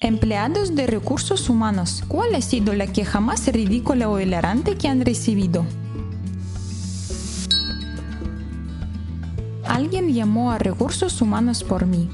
Empleados 0.00 0.76
de 0.76 0.86
recursos 0.86 1.50
humanos, 1.50 2.04
¿cuál 2.06 2.36
ha 2.36 2.40
sido 2.40 2.72
la 2.72 2.86
queja 2.86 3.18
más 3.18 3.48
ridícula 3.48 4.08
o 4.08 4.20
hilarante 4.20 4.76
que 4.76 4.86
han 4.86 5.04
recibido? 5.04 5.66
Alguien 9.66 10.14
llamó 10.14 10.52
a 10.52 10.58
recursos 10.58 11.20
humanos 11.20 11.64
por 11.64 11.86
mí. 11.86 12.08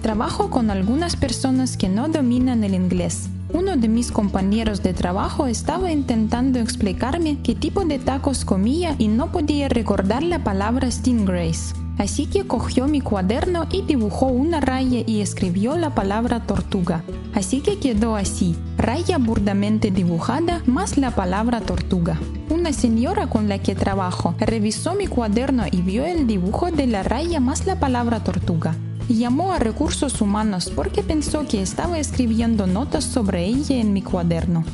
Trabajo 0.00 0.48
con 0.48 0.70
algunas 0.70 1.16
personas 1.16 1.76
que 1.76 1.88
no 1.88 2.08
dominan 2.08 2.62
el 2.62 2.72
inglés. 2.72 3.28
Uno 3.52 3.76
de 3.76 3.88
mis 3.88 4.12
compañeros 4.12 4.84
de 4.84 4.94
trabajo 4.94 5.48
estaba 5.48 5.90
intentando 5.90 6.60
explicarme 6.60 7.42
qué 7.42 7.56
tipo 7.56 7.84
de 7.84 7.98
tacos 7.98 8.44
comía 8.44 8.94
y 8.96 9.08
no 9.08 9.32
podía 9.32 9.68
recordar 9.68 10.22
la 10.22 10.44
palabra 10.44 10.88
stingrays. 10.88 11.74
Así 11.98 12.26
que 12.26 12.46
cogió 12.46 12.88
mi 12.88 13.00
cuaderno 13.00 13.66
y 13.70 13.82
dibujó 13.82 14.26
una 14.26 14.60
raya 14.60 15.02
y 15.06 15.20
escribió 15.20 15.76
la 15.76 15.94
palabra 15.94 16.40
tortuga. 16.40 17.04
Así 17.34 17.60
que 17.60 17.78
quedó 17.78 18.16
así, 18.16 18.56
raya 18.76 19.18
burdamente 19.18 19.90
dibujada 19.90 20.62
más 20.66 20.96
la 20.98 21.12
palabra 21.12 21.60
tortuga. 21.60 22.18
Una 22.50 22.72
señora 22.72 23.28
con 23.28 23.48
la 23.48 23.58
que 23.58 23.74
trabajo 23.74 24.34
revisó 24.38 24.94
mi 24.94 25.06
cuaderno 25.06 25.64
y 25.70 25.82
vio 25.82 26.04
el 26.04 26.26
dibujo 26.26 26.70
de 26.70 26.86
la 26.86 27.02
raya 27.02 27.40
más 27.40 27.66
la 27.66 27.78
palabra 27.78 28.24
tortuga. 28.24 28.74
Llamó 29.08 29.52
a 29.52 29.58
recursos 29.58 30.20
humanos 30.20 30.72
porque 30.74 31.02
pensó 31.02 31.46
que 31.46 31.62
estaba 31.62 31.98
escribiendo 31.98 32.66
notas 32.66 33.04
sobre 33.04 33.44
ella 33.44 33.76
en 33.76 33.92
mi 33.92 34.02
cuaderno. 34.02 34.64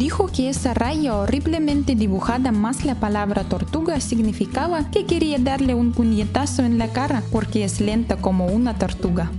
Dijo 0.00 0.28
que 0.28 0.48
esa 0.48 0.72
raya 0.72 1.14
horriblemente 1.14 1.94
dibujada 1.94 2.52
más 2.52 2.86
la 2.86 2.94
palabra 2.94 3.44
tortuga 3.44 4.00
significaba 4.00 4.90
que 4.90 5.04
quería 5.04 5.38
darle 5.38 5.74
un 5.74 5.92
puñetazo 5.92 6.62
en 6.64 6.78
la 6.78 6.88
cara 6.88 7.22
porque 7.30 7.64
es 7.64 7.82
lenta 7.82 8.16
como 8.16 8.46
una 8.46 8.78
tortuga. 8.78 9.30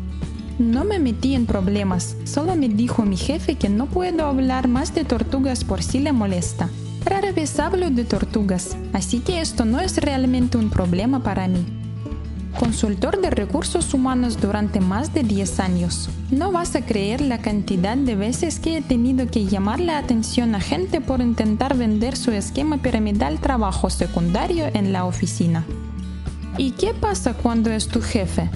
No 0.59 0.83
me 0.83 0.99
metí 0.99 1.33
en 1.33 1.47
problemas, 1.47 2.15
solo 2.25 2.55
me 2.55 2.69
dijo 2.69 3.05
mi 3.05 3.17
jefe 3.17 3.55
que 3.55 3.69
no 3.69 3.87
puedo 3.87 4.27
hablar 4.27 4.67
más 4.67 4.93
de 4.93 5.03
tortugas 5.03 5.63
por 5.63 5.81
si 5.81 5.99
le 5.99 6.11
molesta. 6.11 6.69
Rara 7.05 7.31
vez 7.31 7.59
hablo 7.59 7.89
de 7.89 8.05
tortugas, 8.05 8.77
así 8.93 9.17
que 9.17 9.41
esto 9.41 9.65
no 9.65 9.79
es 9.79 9.97
realmente 9.97 10.59
un 10.59 10.69
problema 10.69 11.23
para 11.23 11.47
mí 11.47 11.80
consultor 12.51 13.21
de 13.21 13.29
recursos 13.29 13.93
humanos 13.93 14.39
durante 14.39 14.79
más 14.79 15.13
de 15.13 15.23
10 15.23 15.59
años. 15.59 16.09
No 16.29 16.51
vas 16.51 16.75
a 16.75 16.85
creer 16.85 17.21
la 17.21 17.39
cantidad 17.39 17.97
de 17.97 18.15
veces 18.15 18.59
que 18.59 18.77
he 18.77 18.81
tenido 18.81 19.27
que 19.27 19.45
llamar 19.45 19.79
la 19.79 19.97
atención 19.97 20.55
a 20.55 20.59
gente 20.59 21.01
por 21.01 21.21
intentar 21.21 21.77
vender 21.77 22.15
su 22.15 22.31
esquema 22.31 22.77
piramidal 22.77 23.39
trabajo 23.39 23.89
secundario 23.89 24.65
en 24.73 24.93
la 24.93 25.05
oficina. 25.05 25.65
¿Y 26.57 26.71
qué 26.71 26.93
pasa 26.93 27.33
cuando 27.33 27.71
es 27.71 27.87
tu 27.87 28.01
jefe? 28.01 28.49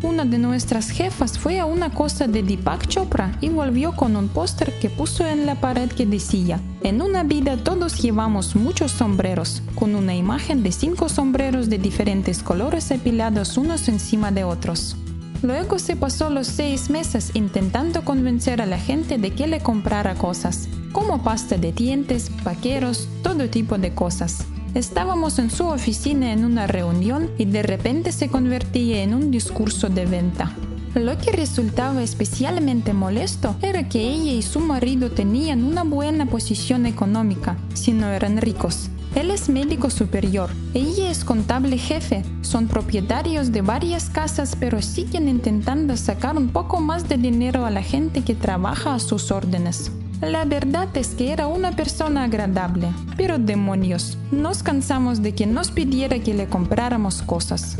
Una 0.00 0.24
de 0.24 0.38
nuestras 0.38 0.90
jefas 0.90 1.40
fue 1.40 1.58
a 1.58 1.66
una 1.66 1.90
cosa 1.90 2.28
de 2.28 2.44
Deepak 2.44 2.86
Chopra 2.86 3.36
y 3.40 3.48
volvió 3.48 3.96
con 3.96 4.14
un 4.14 4.28
póster 4.28 4.72
que 4.78 4.90
puso 4.90 5.26
en 5.26 5.44
la 5.44 5.60
pared 5.60 5.90
que 5.90 6.06
decía, 6.06 6.60
en 6.82 7.02
una 7.02 7.24
vida 7.24 7.56
todos 7.56 8.00
llevamos 8.00 8.54
muchos 8.54 8.92
sombreros, 8.92 9.60
con 9.74 9.96
una 9.96 10.14
imagen 10.14 10.62
de 10.62 10.70
cinco 10.70 11.08
sombreros 11.08 11.68
de 11.68 11.78
diferentes 11.78 12.44
colores 12.44 12.92
apilados 12.92 13.58
unos 13.58 13.88
encima 13.88 14.30
de 14.30 14.44
otros. 14.44 14.96
Luego 15.42 15.80
se 15.80 15.96
pasó 15.96 16.30
los 16.30 16.46
seis 16.46 16.90
meses 16.90 17.32
intentando 17.34 18.04
convencer 18.04 18.62
a 18.62 18.66
la 18.66 18.78
gente 18.78 19.18
de 19.18 19.32
que 19.32 19.48
le 19.48 19.60
comprara 19.60 20.14
cosas, 20.14 20.68
como 20.92 21.24
pasta 21.24 21.56
de 21.56 21.72
dientes, 21.72 22.30
vaqueros, 22.44 23.08
todo 23.24 23.50
tipo 23.50 23.78
de 23.78 23.92
cosas. 23.94 24.44
Estábamos 24.74 25.38
en 25.38 25.50
su 25.50 25.66
oficina 25.66 26.32
en 26.32 26.44
una 26.44 26.66
reunión 26.66 27.30
y 27.38 27.46
de 27.46 27.62
repente 27.62 28.12
se 28.12 28.28
convertía 28.28 29.02
en 29.02 29.14
un 29.14 29.30
discurso 29.30 29.88
de 29.88 30.04
venta. 30.04 30.52
Lo 30.94 31.16
que 31.16 31.32
resultaba 31.32 32.02
especialmente 32.02 32.92
molesto 32.92 33.56
era 33.62 33.88
que 33.88 34.00
ella 34.00 34.32
y 34.32 34.42
su 34.42 34.60
marido 34.60 35.10
tenían 35.10 35.64
una 35.64 35.84
buena 35.84 36.26
posición 36.26 36.86
económica, 36.86 37.56
si 37.74 37.92
no 37.92 38.08
eran 38.08 38.36
ricos. 38.38 38.90
Él 39.14 39.30
es 39.30 39.48
médico 39.48 39.90
superior, 39.90 40.50
ella 40.74 41.10
es 41.10 41.24
contable 41.24 41.78
jefe, 41.78 42.22
son 42.42 42.68
propietarios 42.68 43.52
de 43.52 43.62
varias 43.62 44.10
casas 44.10 44.54
pero 44.58 44.82
siguen 44.82 45.28
intentando 45.28 45.96
sacar 45.96 46.36
un 46.36 46.48
poco 46.50 46.80
más 46.80 47.08
de 47.08 47.16
dinero 47.16 47.64
a 47.64 47.70
la 47.70 47.82
gente 47.82 48.22
que 48.22 48.34
trabaja 48.34 48.94
a 48.94 49.00
sus 49.00 49.30
órdenes. 49.30 49.90
La 50.20 50.44
verdad 50.44 50.88
es 50.94 51.14
que 51.14 51.32
era 51.32 51.46
una 51.46 51.76
persona 51.76 52.24
agradable, 52.24 52.88
pero 53.16 53.38
demonios, 53.38 54.18
nos 54.32 54.64
cansamos 54.64 55.22
de 55.22 55.32
que 55.32 55.46
nos 55.46 55.70
pidiera 55.70 56.18
que 56.18 56.34
le 56.34 56.48
compráramos 56.48 57.22
cosas. 57.22 57.76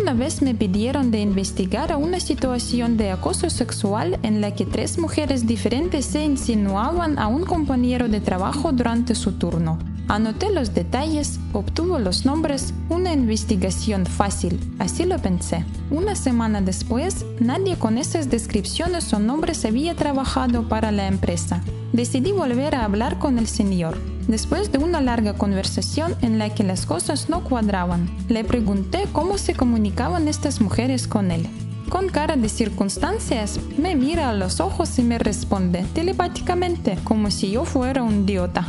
Una 0.00 0.14
vez 0.14 0.40
me 0.40 0.54
pidieron 0.54 1.10
de 1.10 1.20
investigar 1.20 1.94
una 1.96 2.18
situación 2.18 2.96
de 2.96 3.10
acoso 3.10 3.50
sexual 3.50 4.18
en 4.22 4.40
la 4.40 4.54
que 4.54 4.64
tres 4.64 4.98
mujeres 4.98 5.46
diferentes 5.46 6.06
se 6.06 6.24
insinuaban 6.24 7.18
a 7.18 7.26
un 7.26 7.44
compañero 7.44 8.08
de 8.08 8.20
trabajo 8.20 8.72
durante 8.72 9.14
su 9.14 9.32
turno. 9.32 9.78
Anoté 10.06 10.50
los 10.52 10.74
detalles, 10.74 11.40
obtuvo 11.54 11.98
los 11.98 12.26
nombres, 12.26 12.74
una 12.90 13.14
investigación 13.14 14.04
fácil, 14.04 14.60
así 14.78 15.04
lo 15.06 15.18
pensé. 15.18 15.64
Una 15.90 16.14
semana 16.14 16.60
después, 16.60 17.24
nadie 17.40 17.76
con 17.76 17.96
esas 17.96 18.28
descripciones 18.28 19.12
o 19.14 19.18
nombres 19.18 19.64
había 19.64 19.94
trabajado 19.94 20.68
para 20.68 20.92
la 20.92 21.06
empresa. 21.06 21.62
Decidí 21.92 22.32
volver 22.32 22.74
a 22.74 22.84
hablar 22.84 23.18
con 23.18 23.38
el 23.38 23.46
señor. 23.46 23.98
Después 24.28 24.70
de 24.72 24.78
una 24.78 25.00
larga 25.00 25.34
conversación 25.34 26.14
en 26.20 26.38
la 26.38 26.50
que 26.54 26.64
las 26.64 26.84
cosas 26.84 27.30
no 27.30 27.42
cuadraban, 27.42 28.10
le 28.28 28.44
pregunté 28.44 29.06
cómo 29.12 29.38
se 29.38 29.54
comunicaban 29.54 30.28
estas 30.28 30.60
mujeres 30.60 31.08
con 31.08 31.30
él. 31.30 31.48
Con 31.88 32.08
cara 32.08 32.36
de 32.36 32.48
circunstancias, 32.50 33.58
me 33.78 33.94
mira 33.94 34.30
a 34.30 34.34
los 34.34 34.60
ojos 34.60 34.98
y 34.98 35.02
me 35.02 35.18
responde 35.18 35.86
telepáticamente, 35.94 36.98
como 37.04 37.30
si 37.30 37.52
yo 37.52 37.64
fuera 37.64 38.02
un 38.02 38.24
idiota. 38.24 38.66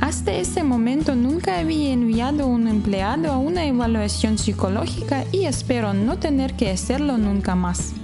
Hasta 0.00 0.32
ese 0.32 0.62
momento 0.62 1.14
nunca 1.14 1.58
había 1.58 1.92
enviado 1.92 2.46
un 2.46 2.68
empleado 2.68 3.32
a 3.32 3.38
una 3.38 3.66
evaluación 3.66 4.38
psicológica 4.38 5.24
y 5.32 5.44
espero 5.44 5.92
no 5.92 6.18
tener 6.18 6.54
que 6.54 6.70
hacerlo 6.70 7.18
nunca 7.18 7.56
más. 7.56 7.94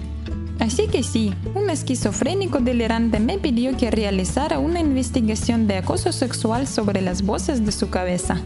Así 0.58 0.88
que 0.88 1.02
sí, 1.02 1.34
un 1.54 1.70
esquizofrénico 1.70 2.58
delirante 2.58 3.20
me 3.20 3.38
pidió 3.38 3.76
que 3.76 3.90
realizara 3.90 4.58
una 4.58 4.80
investigación 4.80 5.66
de 5.66 5.76
acoso 5.76 6.12
sexual 6.12 6.66
sobre 6.66 7.00
las 7.00 7.22
voces 7.22 7.64
de 7.64 7.72
su 7.72 7.90
cabeza. 7.90 8.40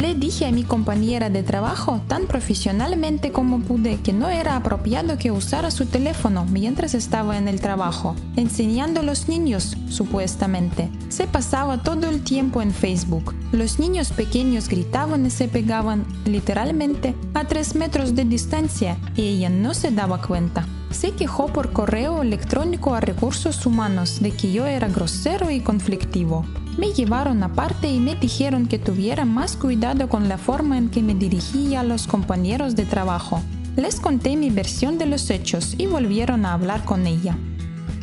Le 0.00 0.14
dije 0.14 0.46
a 0.46 0.52
mi 0.52 0.64
compañera 0.64 1.28
de 1.28 1.42
trabajo 1.42 2.00
tan 2.08 2.26
profesionalmente 2.26 3.30
como 3.30 3.60
pude 3.60 4.00
que 4.00 4.14
no 4.14 4.30
era 4.30 4.56
apropiado 4.56 5.18
que 5.18 5.30
usara 5.30 5.70
su 5.70 5.84
teléfono 5.84 6.46
mientras 6.46 6.94
estaba 6.94 7.36
en 7.36 7.46
el 7.46 7.60
trabajo, 7.60 8.16
enseñando 8.36 9.00
a 9.00 9.02
los 9.02 9.28
niños, 9.28 9.76
supuestamente. 9.90 10.88
Se 11.10 11.26
pasaba 11.26 11.82
todo 11.82 12.08
el 12.08 12.24
tiempo 12.24 12.62
en 12.62 12.72
Facebook. 12.72 13.34
Los 13.52 13.78
niños 13.78 14.12
pequeños 14.12 14.68
gritaban 14.68 15.26
y 15.26 15.30
se 15.30 15.46
pegaban, 15.46 16.06
literalmente, 16.24 17.14
a 17.34 17.44
tres 17.44 17.74
metros 17.74 18.14
de 18.14 18.24
distancia 18.24 18.96
y 19.14 19.22
ella 19.22 19.50
no 19.50 19.74
se 19.74 19.90
daba 19.90 20.22
cuenta. 20.22 20.66
Se 20.90 21.12
quejó 21.12 21.48
por 21.48 21.72
correo 21.72 22.22
electrónico 22.22 22.94
a 22.94 23.00
recursos 23.00 23.66
humanos 23.66 24.20
de 24.20 24.30
que 24.30 24.52
yo 24.52 24.66
era 24.66 24.88
grosero 24.88 25.50
y 25.50 25.60
conflictivo. 25.60 26.46
Me 26.78 26.92
llevaron 26.92 27.42
aparte 27.42 27.90
y 27.90 28.00
me 28.00 28.14
dijeron 28.14 28.66
que 28.66 28.78
tuviera 28.78 29.24
más 29.24 29.56
cuidado 29.56 30.08
con 30.08 30.28
la 30.28 30.38
forma 30.38 30.78
en 30.78 30.88
que 30.88 31.02
me 31.02 31.14
dirigía 31.14 31.80
a 31.80 31.84
los 31.84 32.06
compañeros 32.06 32.76
de 32.76 32.86
trabajo. 32.86 33.42
Les 33.76 34.00
conté 34.00 34.36
mi 34.36 34.50
versión 34.50 34.98
de 34.98 35.06
los 35.06 35.28
hechos 35.30 35.74
y 35.76 35.86
volvieron 35.86 36.46
a 36.46 36.54
hablar 36.54 36.84
con 36.84 37.06
ella. 37.06 37.36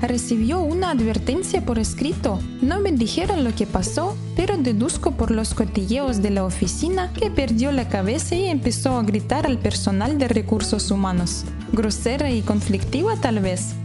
Recibió 0.02 0.62
una 0.62 0.92
advertencia 0.92 1.66
por 1.66 1.78
escrito. 1.78 2.40
No 2.62 2.80
me 2.80 2.92
dijeron 2.92 3.44
lo 3.44 3.54
que 3.54 3.68
pasó, 3.68 4.16
pero 4.36 4.58
deduzco 4.58 5.12
por 5.12 5.32
los 5.32 5.54
cotilleos 5.54 6.22
de 6.22 6.30
la 6.30 6.46
oficina 6.46 7.12
que 7.14 7.30
perdió 7.30 7.72
la 7.72 7.90
cabeza 7.90 8.36
y 8.36 8.46
empezó 8.46 8.98
a 8.98 9.04
gritar 9.04 9.46
al 9.46 9.58
personal 9.58 10.18
de 10.18 10.28
recursos 10.28 10.90
humanos. 10.90 11.44
Grosera 11.74 12.32
y 12.32 12.42
conflictiva 12.42 13.16
tal 13.18 13.40
vez. 13.40 13.76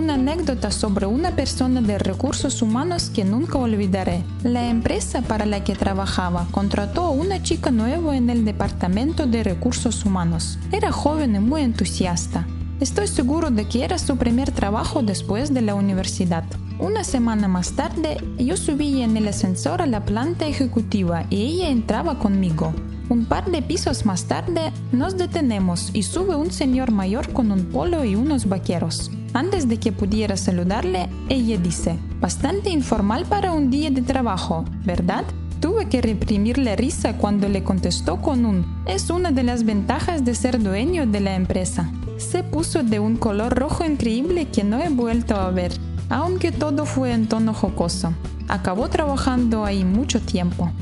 Una 0.00 0.14
anécdota 0.14 0.70
sobre 0.70 1.04
una 1.04 1.36
persona 1.36 1.82
de 1.82 1.98
recursos 1.98 2.62
humanos 2.62 3.10
que 3.14 3.22
nunca 3.22 3.58
olvidaré. 3.58 4.24
La 4.42 4.66
empresa 4.66 5.20
para 5.20 5.44
la 5.44 5.62
que 5.62 5.74
trabajaba 5.74 6.48
contrató 6.52 7.02
a 7.02 7.10
una 7.10 7.42
chica 7.42 7.70
nueva 7.70 8.16
en 8.16 8.30
el 8.30 8.46
departamento 8.46 9.26
de 9.26 9.44
recursos 9.44 10.06
humanos. 10.06 10.58
Era 10.72 10.90
joven 10.90 11.36
y 11.36 11.40
muy 11.40 11.60
entusiasta. 11.60 12.46
Estoy 12.80 13.08
seguro 13.08 13.50
de 13.50 13.68
que 13.68 13.84
era 13.84 13.98
su 13.98 14.16
primer 14.16 14.52
trabajo 14.52 15.02
después 15.02 15.52
de 15.52 15.60
la 15.60 15.74
universidad. 15.74 16.44
Una 16.78 17.04
semana 17.04 17.46
más 17.46 17.72
tarde, 17.72 18.16
yo 18.38 18.56
subí 18.56 19.02
en 19.02 19.18
el 19.18 19.28
ascensor 19.28 19.82
a 19.82 19.86
la 19.86 20.06
planta 20.06 20.46
ejecutiva 20.46 21.26
y 21.28 21.42
ella 21.42 21.68
entraba 21.68 22.18
conmigo. 22.18 22.72
Un 23.10 23.26
par 23.26 23.50
de 23.50 23.60
pisos 23.60 24.06
más 24.06 24.24
tarde, 24.24 24.72
nos 24.92 25.18
detenemos 25.18 25.90
y 25.92 26.04
sube 26.04 26.36
un 26.36 26.50
señor 26.50 26.90
mayor 26.90 27.34
con 27.34 27.52
un 27.52 27.66
polo 27.66 28.02
y 28.02 28.14
unos 28.14 28.48
vaqueros. 28.48 29.10
Antes 29.32 29.68
de 29.68 29.78
que 29.78 29.92
pudiera 29.92 30.36
saludarle, 30.36 31.08
ella 31.28 31.56
dice, 31.56 31.96
bastante 32.20 32.70
informal 32.70 33.26
para 33.26 33.52
un 33.52 33.70
día 33.70 33.90
de 33.90 34.02
trabajo, 34.02 34.64
¿verdad? 34.84 35.24
Tuve 35.60 35.88
que 35.88 36.02
reprimir 36.02 36.58
la 36.58 36.74
risa 36.74 37.16
cuando 37.16 37.48
le 37.48 37.62
contestó 37.62 38.20
con 38.20 38.44
un, 38.44 38.66
es 38.86 39.08
una 39.08 39.30
de 39.30 39.44
las 39.44 39.64
ventajas 39.64 40.24
de 40.24 40.34
ser 40.34 40.60
dueño 40.60 41.06
de 41.06 41.20
la 41.20 41.36
empresa. 41.36 41.92
Se 42.16 42.42
puso 42.42 42.82
de 42.82 42.98
un 42.98 43.16
color 43.16 43.54
rojo 43.54 43.84
increíble 43.84 44.48
que 44.48 44.64
no 44.64 44.80
he 44.80 44.88
vuelto 44.88 45.36
a 45.36 45.50
ver, 45.50 45.72
aunque 46.08 46.50
todo 46.50 46.84
fue 46.84 47.12
en 47.12 47.28
tono 47.28 47.54
jocoso. 47.54 48.12
Acabó 48.48 48.88
trabajando 48.88 49.64
ahí 49.64 49.84
mucho 49.84 50.20
tiempo. 50.20 50.72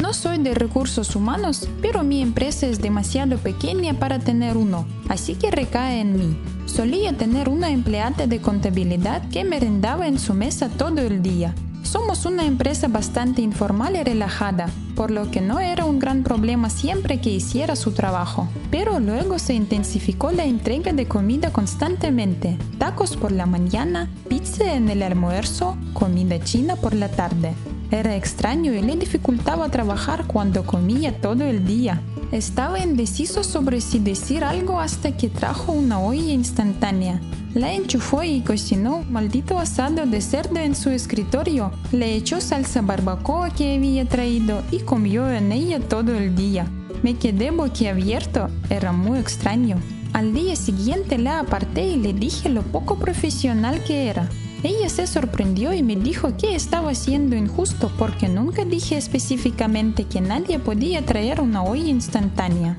No 0.00 0.14
soy 0.14 0.38
de 0.38 0.54
recursos 0.54 1.14
humanos, 1.14 1.68
pero 1.82 2.02
mi 2.02 2.22
empresa 2.22 2.66
es 2.66 2.80
demasiado 2.80 3.36
pequeña 3.36 3.92
para 3.94 4.18
tener 4.18 4.56
uno, 4.56 4.86
así 5.08 5.34
que 5.34 5.50
recae 5.50 6.00
en 6.00 6.18
mí. 6.18 6.36
Solía 6.64 7.12
tener 7.12 7.50
una 7.50 7.70
empleada 7.70 8.26
de 8.26 8.40
contabilidad 8.40 9.28
que 9.28 9.44
merendaba 9.44 10.08
en 10.08 10.18
su 10.18 10.32
mesa 10.32 10.70
todo 10.70 11.00
el 11.00 11.22
día. 11.22 11.54
Somos 11.82 12.24
una 12.24 12.46
empresa 12.46 12.88
bastante 12.88 13.42
informal 13.42 13.96
y 13.96 14.02
relajada, 14.02 14.70
por 14.96 15.10
lo 15.10 15.30
que 15.30 15.42
no 15.42 15.60
era 15.60 15.84
un 15.84 15.98
gran 15.98 16.22
problema 16.22 16.70
siempre 16.70 17.20
que 17.20 17.28
hiciera 17.28 17.76
su 17.76 17.92
trabajo. 17.92 18.48
Pero 18.70 18.98
luego 18.98 19.38
se 19.38 19.52
intensificó 19.52 20.32
la 20.32 20.46
entrega 20.46 20.94
de 20.94 21.06
comida 21.06 21.52
constantemente, 21.52 22.56
tacos 22.78 23.16
por 23.16 23.30
la 23.30 23.44
mañana, 23.44 24.08
pizza 24.28 24.72
en 24.72 24.88
el 24.88 25.02
almuerzo, 25.02 25.76
comida 25.92 26.42
china 26.42 26.76
por 26.76 26.94
la 26.94 27.10
tarde. 27.10 27.52
Era 27.92 28.16
extraño 28.16 28.72
y 28.72 28.80
le 28.80 28.96
dificultaba 28.96 29.68
trabajar 29.68 30.26
cuando 30.26 30.64
comía 30.64 31.20
todo 31.20 31.44
el 31.44 31.66
día. 31.66 32.00
Estaba 32.32 32.78
indeciso 32.78 33.44
sobre 33.44 33.82
si 33.82 33.98
decir 33.98 34.44
algo 34.44 34.80
hasta 34.80 35.14
que 35.14 35.28
trajo 35.28 35.72
una 35.72 36.00
olla 36.00 36.32
instantánea. 36.32 37.20
La 37.52 37.74
enchufó 37.74 38.22
y 38.22 38.40
cocinó 38.40 39.04
maldito 39.10 39.58
asado 39.58 40.06
de 40.06 40.22
cerdo 40.22 40.58
en 40.58 40.74
su 40.74 40.88
escritorio. 40.88 41.70
Le 41.92 42.14
echó 42.14 42.40
salsa 42.40 42.80
barbacoa 42.80 43.50
que 43.50 43.76
había 43.76 44.08
traído 44.08 44.62
y 44.70 44.78
comió 44.78 45.30
en 45.30 45.52
ella 45.52 45.78
todo 45.78 46.14
el 46.14 46.34
día. 46.34 46.66
Me 47.02 47.18
quedé 47.18 47.50
boquiabierto, 47.50 48.48
era 48.70 48.92
muy 48.92 49.18
extraño. 49.18 49.76
Al 50.14 50.32
día 50.32 50.56
siguiente 50.56 51.18
la 51.18 51.40
aparté 51.40 51.88
y 51.88 51.96
le 51.96 52.14
dije 52.14 52.48
lo 52.48 52.62
poco 52.62 52.98
profesional 52.98 53.84
que 53.84 54.08
era. 54.08 54.30
Ella 54.62 54.88
se 54.88 55.08
sorprendió 55.08 55.72
y 55.72 55.82
me 55.82 55.96
dijo 55.96 56.36
que 56.36 56.54
estaba 56.54 56.94
siendo 56.94 57.34
injusto 57.34 57.90
porque 57.98 58.28
nunca 58.28 58.64
dije 58.64 58.96
específicamente 58.96 60.04
que 60.04 60.20
nadie 60.20 60.60
podía 60.60 61.04
traer 61.04 61.40
una 61.40 61.64
olla 61.64 61.88
instantánea. 61.88 62.76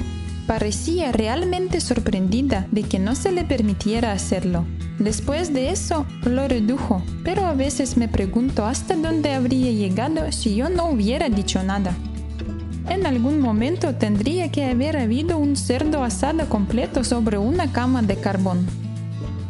Parecía 0.47 1.11
realmente 1.11 1.81
sorprendida 1.81 2.67
de 2.71 2.83
que 2.83 2.99
no 2.99 3.15
se 3.15 3.31
le 3.33 3.43
permitiera 3.43 4.13
hacerlo. 4.13 4.65
Después 4.97 5.53
de 5.53 5.71
eso, 5.71 6.05
lo 6.23 6.47
redujo, 6.47 7.03
pero 7.23 7.45
a 7.45 7.53
veces 7.53 7.97
me 7.97 8.07
pregunto 8.07 8.65
hasta 8.65 8.95
dónde 8.95 9.33
habría 9.33 9.71
llegado 9.71 10.31
si 10.31 10.55
yo 10.55 10.69
no 10.69 10.89
hubiera 10.89 11.27
dicho 11.27 11.63
nada. 11.63 11.93
En 12.89 13.05
algún 13.05 13.39
momento 13.39 13.95
tendría 13.95 14.51
que 14.51 14.65
haber 14.65 14.97
habido 14.97 15.37
un 15.37 15.55
cerdo 15.55 16.03
asado 16.03 16.47
completo 16.47 17.03
sobre 17.03 17.37
una 17.37 17.71
cama 17.71 18.01
de 18.01 18.17
carbón. 18.17 18.82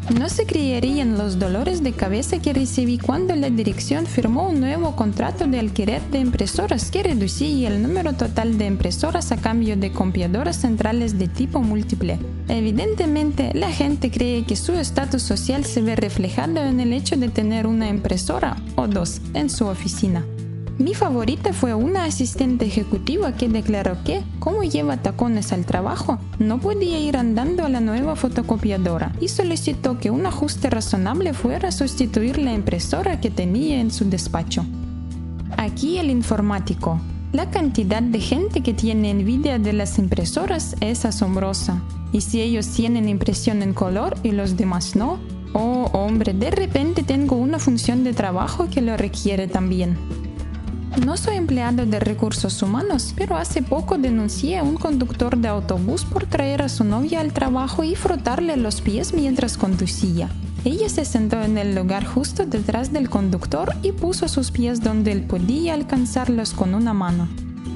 No 0.09 0.27
se 0.27 0.45
creerían 0.45 1.17
los 1.17 1.39
dolores 1.39 1.81
de 1.81 1.93
cabeza 1.93 2.39
que 2.39 2.53
recibí 2.53 2.97
cuando 2.97 3.35
la 3.35 3.49
dirección 3.49 4.05
firmó 4.05 4.49
un 4.49 4.59
nuevo 4.59 4.95
contrato 4.95 5.47
de 5.47 5.59
alquiler 5.59 6.01
de 6.11 6.19
impresoras 6.19 6.91
que 6.91 7.03
reducía 7.03 7.69
el 7.69 7.81
número 7.81 8.13
total 8.13 8.57
de 8.57 8.65
impresoras 8.65 9.31
a 9.31 9.37
cambio 9.37 9.77
de 9.77 9.91
copiadoras 9.93 10.57
centrales 10.57 11.17
de 11.17 11.29
tipo 11.29 11.61
múltiple. 11.61 12.19
Evidentemente, 12.49 13.51
la 13.53 13.71
gente 13.71 14.11
cree 14.11 14.43
que 14.43 14.57
su 14.57 14.73
estatus 14.73 15.23
social 15.23 15.63
se 15.63 15.81
ve 15.81 15.95
reflejado 15.95 16.59
en 16.61 16.81
el 16.81 16.91
hecho 16.91 17.15
de 17.15 17.29
tener 17.29 17.65
una 17.65 17.87
impresora 17.87 18.57
o 18.75 18.87
dos 18.87 19.21
en 19.33 19.49
su 19.49 19.65
oficina. 19.67 20.25
Mi 20.79 20.95
favorita 20.95 21.53
fue 21.53 21.75
una 21.75 22.05
asistente 22.05 22.65
ejecutiva 22.65 23.33
que 23.33 23.47
declaró 23.47 23.97
que, 24.03 24.23
como 24.39 24.63
lleva 24.63 24.97
tacones 24.97 25.53
al 25.53 25.65
trabajo, 25.65 26.17
no 26.39 26.59
podía 26.59 26.99
ir 26.99 27.15
andando 27.15 27.63
a 27.63 27.69
la 27.69 27.79
nueva 27.79 28.15
fotocopiadora 28.15 29.13
y 29.21 29.27
solicitó 29.27 29.99
que 29.99 30.09
un 30.09 30.25
ajuste 30.25 30.71
razonable 30.71 31.33
fuera 31.35 31.71
sustituir 31.71 32.39
la 32.39 32.53
impresora 32.53 33.21
que 33.21 33.29
tenía 33.29 33.79
en 33.79 33.91
su 33.91 34.09
despacho. 34.09 34.65
Aquí 35.57 35.99
el 35.99 36.09
informático. 36.09 36.99
La 37.33 37.51
cantidad 37.51 38.01
de 38.01 38.19
gente 38.19 38.61
que 38.61 38.73
tiene 38.73 39.11
envidia 39.11 39.59
de 39.59 39.73
las 39.73 39.99
impresoras 39.99 40.75
es 40.81 41.05
asombrosa. 41.05 41.81
Y 42.11 42.21
si 42.21 42.41
ellos 42.41 42.67
tienen 42.69 43.09
impresión 43.09 43.61
en 43.61 43.73
color 43.73 44.15
y 44.23 44.31
los 44.31 44.57
demás 44.57 44.95
no, 44.95 45.19
oh 45.53 45.89
hombre, 45.93 46.33
de 46.33 46.49
repente 46.49 47.03
tengo 47.03 47.35
una 47.35 47.59
función 47.59 48.03
de 48.03 48.13
trabajo 48.13 48.67
que 48.71 48.81
lo 48.81 48.97
requiere 48.97 49.47
también. 49.47 49.97
No 51.01 51.17
soy 51.17 51.37
empleado 51.37 51.87
de 51.87 51.99
recursos 51.99 52.61
humanos, 52.61 53.13
pero 53.17 53.35
hace 53.35 53.63
poco 53.63 53.97
denuncié 53.97 54.59
a 54.59 54.63
un 54.63 54.75
conductor 54.75 55.35
de 55.35 55.47
autobús 55.47 56.05
por 56.05 56.27
traer 56.27 56.61
a 56.61 56.69
su 56.69 56.83
novia 56.83 57.19
al 57.19 57.33
trabajo 57.33 57.83
y 57.83 57.95
frotarle 57.95 58.57
los 58.57 58.81
pies 58.81 59.11
mientras 59.13 59.57
conducía. 59.57 60.29
Ella 60.63 60.87
se 60.89 61.03
sentó 61.03 61.41
en 61.41 61.57
el 61.57 61.73
lugar 61.75 62.05
justo 62.05 62.45
detrás 62.45 62.93
del 62.93 63.09
conductor 63.09 63.73
y 63.81 63.91
puso 63.91 64.27
sus 64.27 64.51
pies 64.51 64.81
donde 64.81 65.11
él 65.11 65.23
podía 65.23 65.73
alcanzarlos 65.73 66.53
con 66.53 66.75
una 66.75 66.93
mano. 66.93 67.27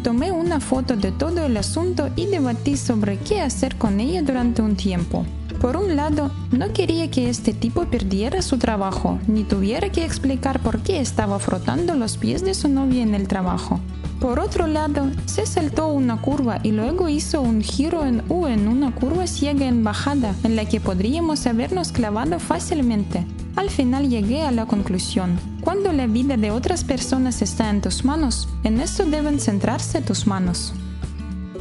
Tomé 0.04 0.32
una 0.32 0.60
foto 0.60 0.96
de 0.96 1.12
todo 1.12 1.44
el 1.44 1.58
asunto 1.58 2.10
y 2.16 2.28
debatí 2.28 2.78
sobre 2.78 3.18
qué 3.18 3.42
hacer 3.42 3.78
con 3.78 4.00
ella 4.00 4.22
durante 4.22 4.62
un 4.62 4.76
tiempo. 4.76 5.26
Por 5.60 5.76
un 5.76 5.96
lado, 5.96 6.30
no 6.52 6.72
quería 6.72 7.10
que 7.10 7.30
este 7.30 7.52
tipo 7.52 7.86
perdiera 7.86 8.42
su 8.44 8.58
trabajo, 8.58 9.20
ni 9.28 9.44
tuviera 9.44 9.92
que 9.92 10.06
explicar 10.06 10.60
por 10.62 10.80
qué 10.80 11.00
estaba 11.00 11.40
frotando 11.40 11.96
los 11.96 12.18
pies 12.18 12.44
de 12.44 12.54
su 12.54 12.70
novia 12.70 13.02
en 13.02 13.16
el 13.16 13.28
trabajo. 13.28 13.80
Por 14.20 14.40
otro 14.40 14.68
lado, 14.68 15.10
se 15.26 15.46
saltó 15.46 15.88
una 15.88 16.22
curva 16.22 16.60
y 16.64 16.72
luego 16.72 17.10
hizo 17.10 17.42
un 17.42 17.62
giro 17.62 18.06
en 18.06 18.24
U 18.30 18.48
en 18.48 18.68
una 18.68 18.94
curva 18.94 19.28
ciega 19.28 19.66
en 19.66 19.84
bajada, 19.84 20.36
en 20.44 20.56
la 20.56 20.66
que 20.66 20.80
podríamos 20.80 21.46
habernos 21.48 21.92
clavado 21.92 22.40
fácilmente. 22.40 23.26
Al 23.56 23.70
final 23.72 24.10
llegué 24.10 24.44
a 24.44 24.52
la 24.52 24.68
conclusión, 24.68 25.40
cuando 25.62 25.92
la 25.92 26.06
vida 26.06 26.38
de 26.38 26.52
otras 26.52 26.84
personas 26.84 27.42
está 27.42 27.70
en 27.70 27.82
tus 27.82 28.06
manos, 28.06 28.48
en 28.64 28.80
eso 28.80 29.06
deben 29.06 29.40
centrarse 29.40 30.02
tus 30.02 30.28
manos. 30.28 30.74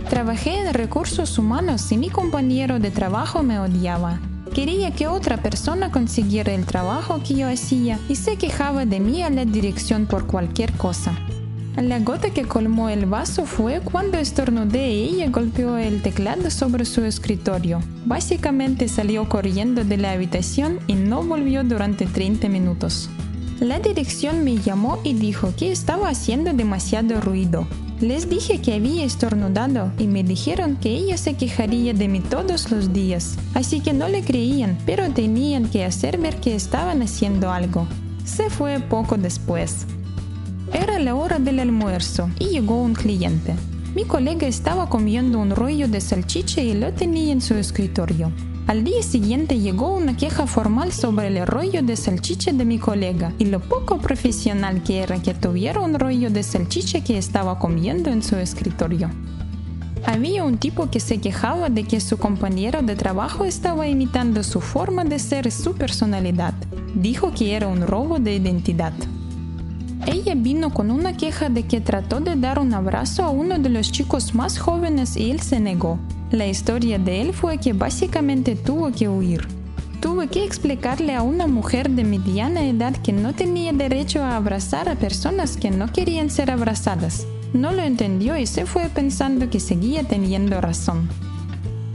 Trabajé 0.09 0.61
en 0.61 0.73
recursos 0.73 1.37
humanos 1.37 1.91
y 1.91 1.99
mi 1.99 2.11
compañero 2.11 2.79
de 2.79 2.93
trabajo 2.93 3.43
me 3.43 3.59
odiaba. 3.59 4.21
Quería 4.55 4.93
que 4.93 5.09
otra 5.09 5.37
persona 5.39 5.91
consiguiera 5.91 6.55
el 6.55 6.65
trabajo 6.65 7.21
que 7.27 7.35
yo 7.35 7.49
hacía 7.49 7.99
y 8.09 8.15
se 8.15 8.37
quejaba 8.37 8.87
de 8.87 9.01
mí 9.01 9.23
a 9.23 9.31
la 9.31 9.45
dirección 9.45 10.07
por 10.07 10.27
cualquier 10.27 10.73
cosa. 10.75 11.13
La 11.77 11.99
gota 11.99 12.31
que 12.31 12.45
colmó 12.45 12.89
el 12.89 13.05
vaso 13.05 13.45
fue 13.45 13.81
cuando 13.81 14.17
estornudé 14.17 14.93
y 14.93 15.17
ella 15.17 15.29
golpeó 15.29 15.77
el 15.77 16.01
teclado 16.01 16.51
sobre 16.51 16.85
su 16.85 17.05
escritorio. 17.05 17.81
Básicamente 18.07 18.89
salió 18.89 19.29
corriendo 19.29 19.85
de 19.85 19.97
la 19.99 20.13
habitación 20.13 20.79
y 20.87 20.95
no 20.95 21.23
volvió 21.25 21.65
durante 21.65 22.07
30 22.07 22.49
minutos. 22.49 23.11
La 23.59 23.81
dirección 23.81 24.45
me 24.45 24.57
llamó 24.57 25.01
y 25.03 25.15
dijo 25.15 25.53
que 25.59 25.73
estaba 25.73 26.09
haciendo 26.09 26.53
demasiado 26.53 27.21
ruido. 27.21 27.67
Les 28.01 28.29
dije 28.29 28.61
que 28.61 28.75
había 28.75 29.05
estornudado 29.05 29.91
y 29.99 30.07
me 30.07 30.23
dijeron 30.23 30.77
que 30.77 30.91
ella 30.91 31.17
se 31.17 31.35
quejaría 31.35 31.95
de 31.95 32.09
mí 32.09 32.21
todos 32.21 32.71
los 32.71 32.93
días, 32.93 33.39
así 33.55 33.81
que 33.81 33.95
no 33.95 34.07
le 34.09 34.23
creían, 34.23 34.77
pero 34.85 35.11
tenían 35.11 35.71
que 35.71 35.83
hacer 35.83 36.19
ver 36.19 36.37
que 36.37 36.55
estaban 36.55 37.01
haciendo 37.01 37.51
algo. 37.51 37.87
Se 38.27 38.51
fue 38.51 38.81
poco 38.81 39.17
después. 39.17 39.87
Era 40.75 40.99
la 40.99 41.15
hora 41.15 41.39
del 41.39 41.59
almuerzo 41.59 42.29
y 42.39 42.49
llegó 42.49 42.83
un 42.83 42.93
cliente. 42.93 43.55
Mi 43.95 44.05
colega 44.05 44.47
estaba 44.47 44.91
comiendo 44.91 45.39
un 45.39 45.53
rollo 45.53 45.89
de 45.89 46.03
salchicha 46.03 46.61
y 46.61 46.75
lo 46.75 46.93
tenía 46.93 47.33
en 47.33 47.41
su 47.41 47.55
escritorio. 47.55 48.31
Al 48.67 48.83
día 48.83 49.01
siguiente 49.01 49.61
llegó 49.61 49.95
una 49.95 50.17
queja 50.17 50.49
formal 50.49 50.91
sobre 50.93 51.29
el 51.29 51.47
rollo 51.47 51.85
de 51.85 51.95
salchicha 51.95 52.53
de 52.53 52.65
mi 52.65 52.81
colega 52.81 53.33
y 53.39 53.45
lo 53.45 53.61
poco 53.61 53.99
profesional 53.99 54.83
que 54.83 55.05
era 55.05 55.23
que 55.23 55.35
tuviera 55.35 55.81
un 55.81 55.97
rollo 55.97 56.31
de 56.31 56.43
salchicha 56.43 57.05
que 57.05 57.17
estaba 57.17 57.61
comiendo 57.61 58.11
en 58.11 58.25
su 58.25 58.35
escritorio. 58.35 59.09
Había 60.05 60.43
un 60.43 60.59
tipo 60.59 60.91
que 60.91 60.99
se 60.99 61.19
quejaba 61.19 61.69
de 61.69 61.85
que 61.85 62.01
su 62.01 62.19
compañero 62.19 62.83
de 62.83 62.97
trabajo 62.97 63.45
estaba 63.45 63.87
imitando 63.87 64.43
su 64.43 64.61
forma 64.61 65.05
de 65.05 65.21
ser 65.21 65.47
y 65.47 65.53
su 65.53 65.75
personalidad. 65.75 66.55
Dijo 66.97 67.31
que 67.33 67.55
era 67.55 67.69
un 67.69 67.87
robo 67.87 68.19
de 68.19 68.35
identidad. 68.35 68.93
Ella 70.07 70.35
vino 70.37 70.75
con 70.75 70.91
una 70.91 71.17
queja 71.17 71.49
de 71.49 71.63
que 71.69 71.81
trató 71.81 72.19
de 72.19 72.35
dar 72.35 72.59
un 72.59 72.75
abrazo 72.75 73.23
a 73.23 73.31
uno 73.31 73.61
de 73.61 73.69
los 73.69 73.93
chicos 73.93 74.35
más 74.35 74.59
jóvenes 74.59 75.17
y 75.17 75.31
él 75.31 75.41
se 75.41 75.61
negó. 75.61 76.01
La 76.33 76.47
historia 76.49 76.99
de 76.99 77.21
él 77.21 77.33
fue 77.33 77.59
que 77.59 77.73
básicamente 77.73 78.57
tuvo 78.57 78.91
que 78.91 79.09
huir. 79.09 79.47
Tuve 80.01 80.27
que 80.27 80.45
explicarle 80.45 81.15
a 81.15 81.23
una 81.23 81.47
mujer 81.47 81.89
de 81.91 82.03
mediana 82.03 82.65
edad 82.65 82.97
que 82.97 83.13
no 83.13 83.33
tenía 83.33 83.73
derecho 83.73 84.25
a 84.25 84.37
abrazar 84.37 84.89
a 84.89 84.97
personas 84.97 85.57
que 85.57 85.71
no 85.71 85.93
querían 85.93 86.29
ser 86.29 86.51
abrazadas. 86.51 87.27
No 87.53 87.71
lo 87.71 87.83
entendió 87.83 88.37
y 88.37 88.47
se 88.47 88.67
fue 88.67 88.89
pensando 88.89 89.51
que 89.51 89.61
seguía 89.61 90.03
teniendo 90.03 90.61
razón. 90.61 91.09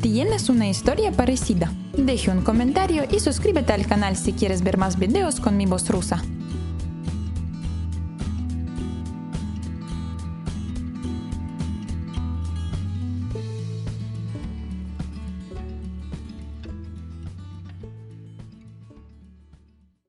¿Tienes 0.01 0.49
una 0.49 0.69
historia 0.69 1.11
parecida? 1.11 1.71
Deje 1.95 2.31
un 2.31 2.41
comentario 2.41 3.03
y 3.11 3.19
suscríbete 3.19 3.73
al 3.73 3.85
canal 3.85 4.15
si 4.15 4.31
quieres 4.31 4.63
ver 4.63 4.77
más 4.77 4.97
videos 4.97 5.41
con 5.41 5.57
mi 5.57 5.65
voz 5.65 5.89
rusa. 5.89 6.23